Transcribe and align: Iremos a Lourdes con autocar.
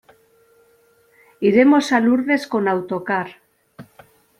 Iremos 1.49 1.85
a 1.95 1.97
Lourdes 2.05 2.43
con 2.51 2.61
autocar. 2.73 3.29